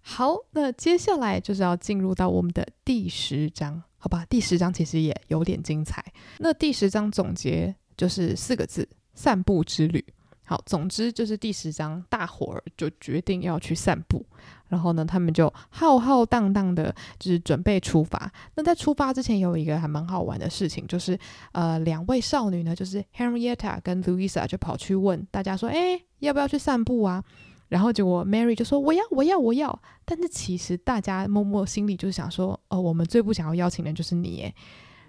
[0.00, 4.24] 好，那接下来就是要进入到我们的第十章，好吧？
[4.24, 6.02] 第十章其实也有点精彩。
[6.38, 10.02] 那第十章总结就是四个字：散步之旅。
[10.48, 14.24] 好，总之就是第十章，大伙儿就决定要去散步。
[14.68, 18.32] 然后呢，他们就浩浩荡荡的，就是准备出发。
[18.54, 21.18] 那在出发之前，有一个还蛮好玩的事情，就是
[21.52, 27.22] 呃，两位少女呢，就是 Henrietta 跟 Louisa 就跑去问大家说：“哎，要不要去散步啊？”
[27.68, 34.54] 然后结果 Mary 就说：“我要，我要，我要。”但是其实大家默默心里就是想说：“哦，我们最不想要邀请的就是你耶。”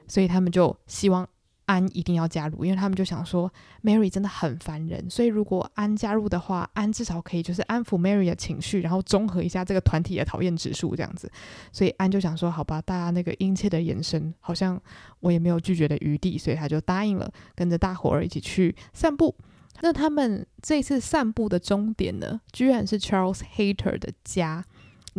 [0.06, 1.26] 所以他们就希望。
[1.70, 3.52] 安一定要加入，因为他们就想说
[3.84, 11.32] Mary 真的很烦人，所以如果安加入的话，安至少可以就是安抚 Mary 的情绪，然后综合一下这个团体的讨厌指数这样子。
[11.72, 14.82] 所以安就想说，好吧，大家那个殷切的眼神，好像
[15.20, 19.36] 我也没有拒绝的余地，所以他就答应了，跟着大伙儿一起去散步。
[19.82, 24.66] 那他们这次散步的终点呢，居然是 Charles Hater 的家。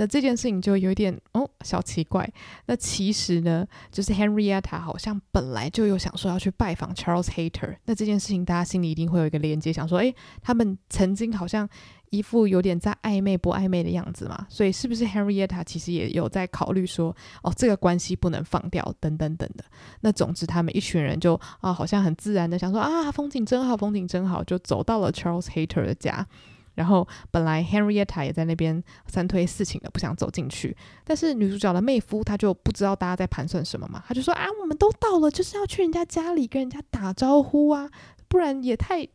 [0.00, 2.26] 那这件事情就有点哦小奇怪。
[2.64, 7.76] 那其实呢，就是 Henrietta 好像本来就有想说要去拜访 Charles Hater。
[7.84, 11.68] 那这件事情大家心里一定会有一个连接，想说，诶，他们曾经好像
[12.08, 14.46] 一副有点在暧昧不暧昧的样子嘛。
[14.48, 19.62] 所以是不是 Henrietta 其实也有在考虑说，哦，这个关系不能放掉，等等等的。
[20.00, 26.26] 那总之他们一群人就啊，好像很自然的想说啊，风景真好，风景真好，就走到了 Charles Hater 的家。
[26.74, 37.90] 然后本来 Henrietta 也在那边三推四请的不想走进去，但是女主角的妹夫他就不知道大家在盘算什么嘛，他就说啊，我们都到了，就是要去人家家里跟人家打招呼啊，
[38.28, 39.06] 不然也太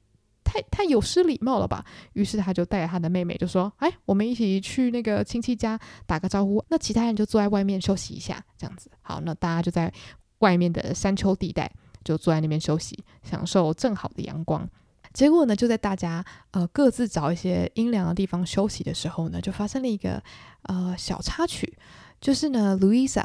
[0.44, 1.84] 太太有失礼貌了吧。
[2.14, 8.92] 于是他就带着他的妹妹就说，哎，我们一起去那个亲戚家打个招呼，那其他人就坐在外面休息一下，这样子。
[9.02, 9.92] 好，那大家就在
[10.40, 11.72] 外面的山丘地带
[12.04, 14.70] 就坐在那边休息，享受正好的阳光。
[15.16, 20.22] 结果呢，就在大家呃各自找一些阴凉的地方休息的时候呢，就发生了一个
[20.64, 21.78] 呃小插曲，
[22.20, 23.24] 就是呢，Louisa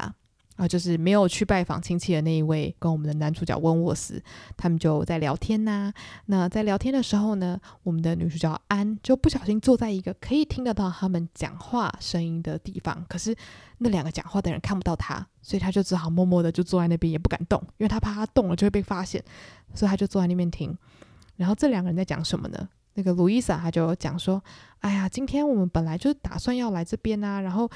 [0.55, 4.23] 啊就是没有去拜访亲戚的那一位，跟我们的男主角温沃斯，
[4.55, 5.91] 他们就在聊天呐、
[6.27, 13.35] 那在聊天的时候呢，我们的女主角安就不小心坐在一个可以听得到他们讲话声音的地方，可是
[13.79, 19.21] 那两个讲话的人看不到她，所以她就只好默默的就坐在那边，也不敢动，因为她怕她动了就会被发现，
[19.73, 20.77] 所以她就坐在那边听。
[21.41, 22.69] 然后这两个人在讲什么呢？
[22.93, 24.41] 那个路易莎她就讲说
[24.81, 27.69] ：“哎呀，今天我们本来就是打算要来这边啊，然后。”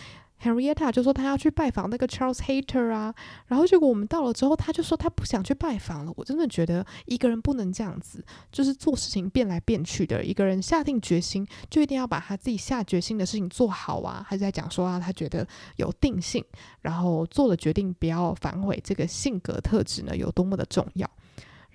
[0.43, 3.15] Henrietta 就说她要去拜访那个 Charles Hater 啊，
[3.47, 6.11] 然后结果我们到了之后，他就说他不想去拜访了。
[6.17, 10.23] 我真的觉得一个人不能这样子，就是做事情变来变去的。
[10.23, 14.25] 一个人下定决心，就一定要把他自己下决心的事情做好啊。
[14.29, 15.47] 他在讲说啊，他觉得
[15.77, 16.43] 有定性，
[16.81, 21.09] 然后做了决定不要反悔，这个性格特质呢有多么的重要。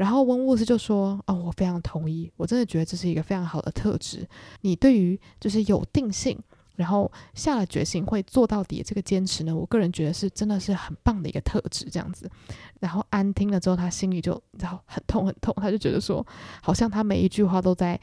[0.00, 4.26] 然后温沃斯就说：“哦，我非常同意，我真的觉得这是一个非常好的特质。
[4.62, 6.38] 你对于就是有定性。”
[6.76, 12.30] 然后下了决心会做到底，这个坚持呢，我个人觉得是真的是很棒的一个特质，这样子。
[12.78, 16.26] 然后安听了之后，他心里就然后很痛很痛，他就觉得说，
[16.62, 18.00] 好像他每一句话都在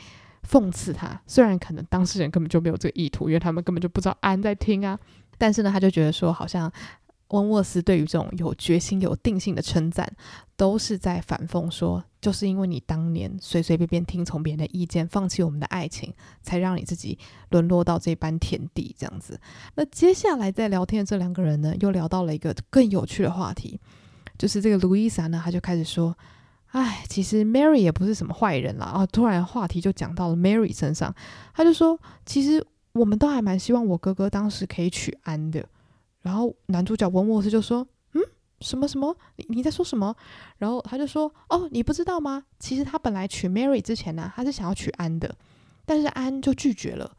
[0.47, 1.19] 讽刺他。
[1.25, 4.99] 虽然可能当事人根本就没有这个意图，因为他们根本就不知道安在听啊。
[5.39, 6.71] 但是呢，他就觉得说，好像。
[7.29, 10.09] 温沃斯对于这种有决心、有定性的称赞，
[10.55, 19.39] 都是在反讽说，就是因为你当年随随便便听从别人的意见，放弃我们的爱情，才让你自己沦落到这般田地这样子。
[19.75, 23.79] 那接下来在聊天的这两个人呢，又聊到了一个更有趣的话题，
[24.37, 26.17] 就是这个卢伊莎呢，他就开始说
[26.71, 31.13] ：“哎，其实 Mary 也不是什么坏人啦。”啊，突然话题就讲到了 Mary 身上，
[31.53, 35.67] 他就说：“其实我们都还蛮希望我哥哥当时可以娶安的。”
[36.27, 38.21] 然后男主角温沃斯就说：“嗯，
[38.59, 39.15] 什么什么？
[39.37, 40.13] 你你在说什么？”
[40.59, 42.43] 然后他就说：“哦，你不知道吗？
[42.59, 45.33] 其实他本来娶 Mary 之前呢、他是想要娶安的，
[45.85, 47.09] 但是安就拒绝了。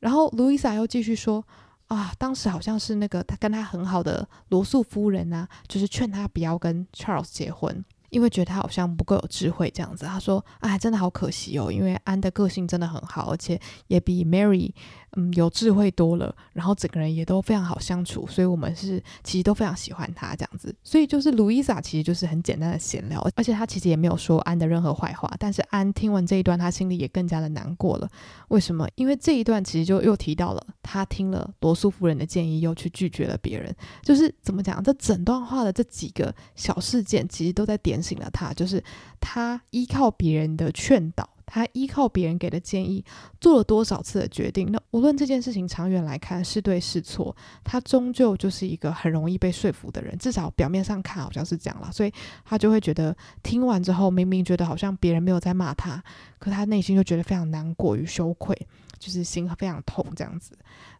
[0.00, 1.46] 然后路易莎又继续说：
[1.86, 14.72] 啊，当时好像是那个他跟他很好的罗素夫人啊，就是劝他不要跟 Charles 结婚。”因为觉得他好像不够有智慧这样子，他说：“哎，真的好可惜哦，因为安的个性真的很好，而且也比 Mary
[15.16, 20.74] 嗯有智慧多了，然后整个人也都非常好相处，所以我们是其实都非常喜欢他这样子。
[20.84, 25.32] 所以就是路易莎其实就是很简单的闲聊，而且他其实也没有说安的任何坏话。
[25.38, 28.08] 但是安听完这一段，他心里也更加的难过了。
[28.48, 28.86] 为什么？
[28.96, 33.74] 因为这一段其实就又提到了他听了罗素夫人的建议，又去拒绝了别人。
[34.02, 34.84] 就是怎么讲？
[34.84, 37.74] 这整段话的这几个小事件，其实都在。
[37.86, 38.82] 点醒了他，就是
[39.20, 43.04] 他依靠别人的劝导，他依靠别人给的建议，
[43.40, 44.70] 做了多少次的决定。
[44.70, 50.18] 那无论这件事情长远来看是对是错，他终究就是一个很容易被说服的人。
[50.18, 52.12] 至少表面上看好像是这样了，所以
[52.44, 56.02] 他就会觉得听完之后，明明觉得好像别人没有在骂他，
[56.38, 58.54] 可他内心就觉得非常难过与羞愧，
[58.98, 60.52] 就是心非常痛这样子。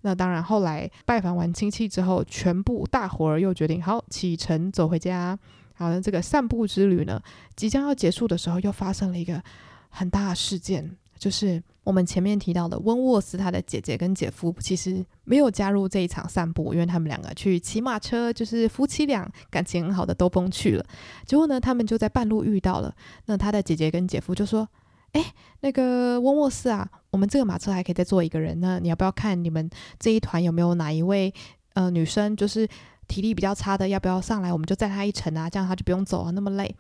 [0.03, 5.37] 那当然，后来拜访完亲戚之后，全部大伙儿又决定好启程走回家。
[5.75, 7.21] 好的，这个散步之旅呢，
[7.57, 9.43] 即将要结束的时候，又发生了一个
[9.97, 20.85] 很大的事件，就是我们前面提到的温沃斯他的姐姐跟姐夫，其实没有加入这一场散步，因为他们两个去骑马车，就是夫妻俩感情很好的兜风去了。
[21.25, 24.69] 结果呢，他们就在半路遇到了，那他的姐姐跟姐夫就说
[25.13, 31.33] ：“哎，那个温沃斯啊，我们这个马车还可以再坐一个人，那你要不要看你们这一团有没有哪一位
[31.75, 32.69] 呃女生，就是？”
[33.09, 34.53] 体力比较差的要不要上来？
[34.53, 36.75] 我们就载他一程啊，这样他就不用走啊，那么累。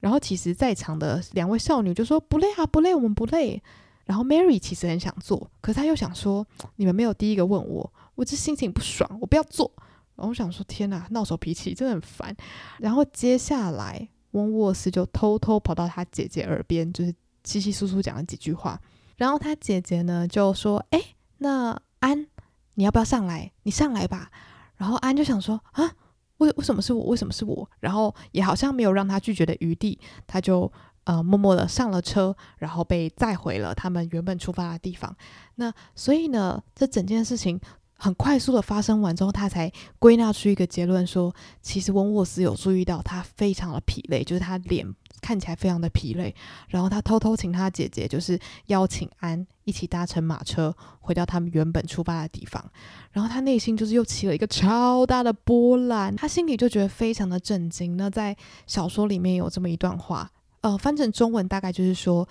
[0.00, 3.62] 然后其实在场的两位少女就说不累啊，不累，我们不累。
[4.06, 6.44] 然后 Mary 其实很想做，可是她又想说
[6.76, 9.70] 你们没有第一个问我，我这心情不爽，我不要做。
[10.16, 12.36] 然后我想说天哪，闹手脾气真的很烦。
[12.78, 18.80] 然后接下来温沃斯就偷偷跑到他姐姐耳边，就是稀稀疏疏讲了几句话。
[19.16, 21.00] 然后他姐姐呢就说：“哎，
[21.38, 22.26] 那安，
[22.74, 23.52] 你要不要上来？
[23.62, 24.30] 你上来吧。”
[24.76, 25.94] 然后安就想说啊，
[26.40, 27.04] 为为什么是我？
[27.06, 27.70] 为什么是我？
[27.80, 30.70] 然后也好像没有让他拒绝的余地，他就
[31.04, 35.14] 呃默默的上了车，然后被载回了他们原本出发的地方。
[35.56, 37.60] 那所以呢，这整件事情
[38.00, 41.32] 很快速的发生完之后，他才归纳出一个结论说，
[41.62, 44.86] 其实温沃斯有注意到他非常的疲累，就是他脸。
[45.22, 46.34] 看起来非常的疲累，
[46.68, 52.64] 然后他偷偷请他姐姐，就是邀请安一起搭乘马车回到他们原本出发的地方，
[53.12, 57.98] 然后他内心就是又起了一个超大的波澜，他心里就觉得非常的震惊。
[57.98, 58.34] 那在
[58.66, 60.30] 小说里面有这么一段话，
[60.62, 62.26] 呃，翻成中文大概就是说，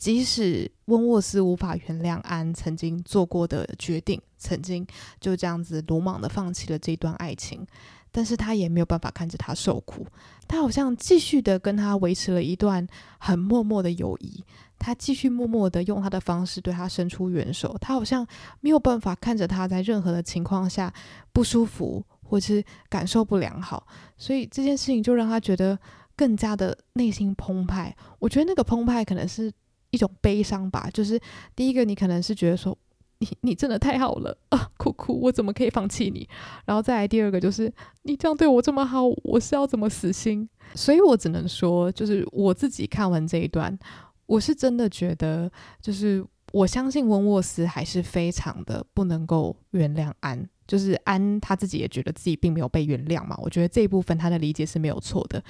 [0.00, 4.86] 即使温沃斯无法原谅安曾经做过的决定，曾经
[5.20, 7.66] 就这样子鲁莽的放弃了这段爱情。
[8.12, 10.04] 但是他也没有办法看着他受苦，
[10.48, 12.84] 他好像继续的跟他维持了一段
[13.18, 14.42] 很默默的友谊，
[14.80, 18.26] 他继续默默的用他的方式对他伸出援手，他好像
[18.60, 20.92] 没有办法看着他在任何的情况下
[21.32, 23.86] 不舒服或是感受不良好，
[24.16, 25.78] 所以这件事情就让他觉得
[26.16, 27.96] 更加的内心澎湃。
[28.18, 29.52] 我觉得那个澎湃可能是
[29.90, 31.20] 一种悲伤吧，就是
[31.54, 32.76] 第一个你可能是觉得说。
[33.22, 34.70] 你你真的太好了 啊！
[34.78, 36.26] 哭哭，我怎么可以放弃你？
[36.64, 37.70] 然后再来第二个就是
[38.04, 40.48] 你这样对我这么好，我是要怎么死心？
[40.74, 43.78] 所以我只能说，就是我自己看完这一段，
[44.24, 53.36] 我是真的觉得，就是我相信温沃斯还是非常的不能够原谅安，就是安他自己也觉得自己并没有被原谅嘛。
[53.42, 55.42] 我觉得这一部分他的理解是没有错的。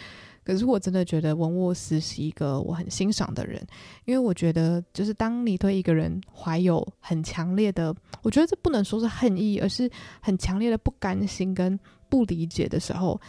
[0.42, 3.62] 可是我真的觉得温沃斯是一个我很欣赏的人，
[4.06, 9.88] 因为我觉得，就是当你对一个人怀有很强烈的，我觉得这不能说是恨意，而是
[10.22, 13.20] 很强烈的不甘心跟不理解的时候，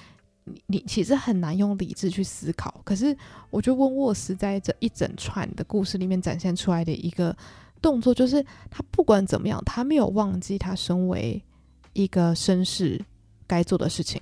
[0.46, 2.82] 你你其实很难用理智去思考。
[2.86, 3.16] 可是
[3.50, 7.36] 我觉得温沃斯在这一整串的故事里面展现出来的一个
[7.82, 11.44] 动作，就是他不管怎么样，他没有忘记他身为
[11.94, 13.00] 一个绅士
[13.48, 14.22] 该做的事情。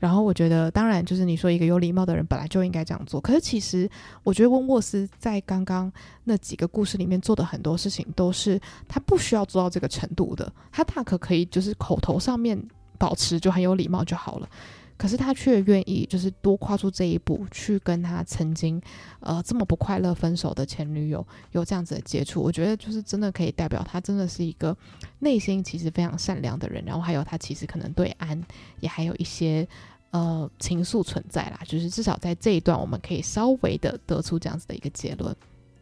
[0.00, 3.18] 然后我觉得，当然就是你说一个有礼貌的人本来就应该这样做。
[3.18, 3.88] 可是其实，
[4.22, 5.90] 我觉得温沃斯在刚刚
[6.24, 10.52] 那几个故事里面做的很多事情，都是他不需要做到这个程度的。
[10.70, 12.60] 他大可可以就是口头上面
[12.98, 14.48] 保持就很有礼貌就好了。
[14.96, 18.80] 可是他却愿意就是多跨出这一步，去跟他曾经
[19.20, 22.40] 呃这么不快乐分手的前女友有这样子的接触。
[22.40, 24.76] 我觉得就是真的可以代表他真的是一个
[25.18, 26.84] 内心其实非常善良的人。
[26.84, 28.40] 然后还有他其实可能对安
[28.80, 29.66] 也还有一些。
[30.10, 35.34] 呃，情愫存在啦，就是至少在这一段，我们可以稍微的得出这样子的一个结论。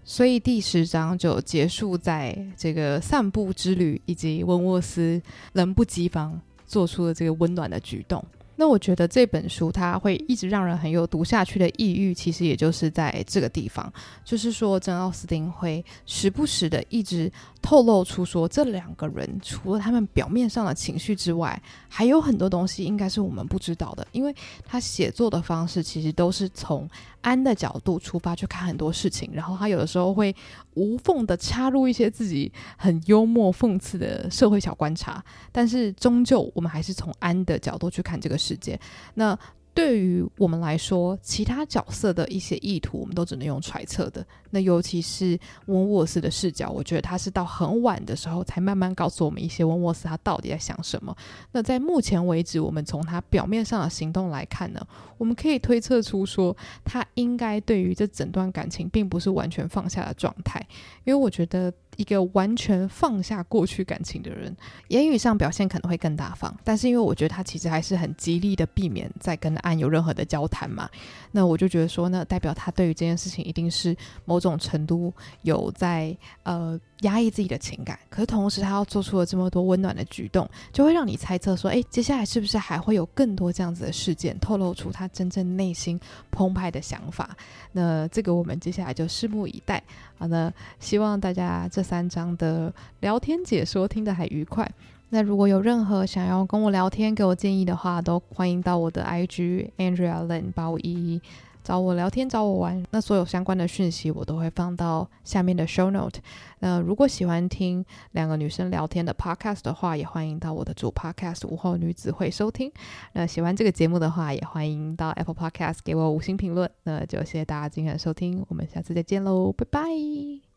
[0.07, 5.21] 所以第十章就结束在这个散步之旅，以及温沃斯
[5.53, 8.25] 冷不及防做出了这个温暖的举动。
[8.63, 13.93] 那我觉得这本书它会一直让人很有读下去的意欲，其实也就是在这个地方，
[14.25, 17.29] 就是说，珍奥斯汀会时不时的一直
[17.63, 24.35] 透露出说，这两个人除了他们表面上的情绪之外，还有很多东西应该是我们不知道的，因为
[24.67, 26.89] 他写作的方式其实都是从
[27.21, 30.35] 安的角度出发去看很多事情，然后他有的时候会
[30.75, 38.79] 无缝的插入一些自己很幽默讽刺的社会小观察，但是终究我们还是从安的角度去看这个世界。
[39.15, 39.39] 那
[39.75, 44.25] 对于我们来说，其他角色的一些意图，我们都只能用揣测的。
[44.51, 51.16] 那尤其是温沃斯的视角，我觉得他是到很晚的时候才慢慢告诉我们一些温沃斯他到底在想什么。
[51.53, 56.55] 那在目前为止，我们从他表面上的行动来看呢，我们可以推测出说，
[56.85, 60.61] 他应该对于这整段感情并不是完全放下的状态，
[61.05, 61.73] 因为我觉得。
[62.03, 64.55] 一个完全放下过去感情的人，
[64.88, 70.90] 言语上表现可能会更大方，但是因为我觉得他其实还是很极力的避免再跟安有任何的交谈嘛，
[71.30, 86.00] 那我就觉得说，呢代表他对于这件事情一定是某种程度有在呃压抑自己的情感，可是同时他要做出了这么多温暖的举动，就会让你猜测说，哎，接下来是不是还会有更多这样子的事件透露出他真正内心
[86.30, 87.36] 澎湃的想法？
[87.72, 89.82] 那这个我们接下来就拭目以待。
[90.18, 94.70] 好的，希望大家这三章的聊天解说听得还愉快。
[95.14, 101.20] 那如果有任何想要跟我聊天、给我建议的话，都欢迎到我的 IG Andrea Lin 八五一一
[101.63, 102.83] 找我聊天、找我玩。
[102.91, 106.21] 那所有相关的讯息我都会放到下面的 Show Note。
[106.59, 112.71] 那如果喜欢听两个女生聊天的 Podcast 的话，也欢迎到我的主 Podcast 午后女子会收听。
[113.13, 116.71] 那喜欢这个节目的话，也欢迎到 Apple Podcast 给我五星评论。
[116.85, 120.51] 那就谢谢大家今天的收听，我们下次再见喽，拜拜。